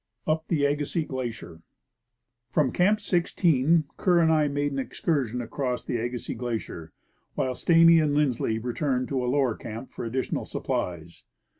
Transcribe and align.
•Up 0.33 0.47
the 0.47 0.65
Agassiz 0.65 1.05
Glacier. 1.07 1.61
From 2.49 2.71
Camp 2.71 2.99
16 2.99 3.83
Kerr 3.97 4.17
and 4.19 4.31
I 4.31 4.47
made 4.47 4.71
an 4.71 4.79
excursion 4.79 5.41
across 5.41 5.85
the 5.85 5.97
Agassiz 5.97 6.35
glacier, 6.35 6.91
while 7.35 7.53
Stamy 7.53 7.99
and 8.01 8.15
Lindsley 8.15 8.57
returned 8.57 9.07
to 9.09 9.23
a 9.23 9.29
lower 9.29 9.53
camp 9.53 9.91
for 9.91 10.03
additional 10.03 10.43
supplies. 10.43 11.23